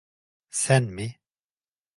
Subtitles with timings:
[0.63, 1.19] Sen mi?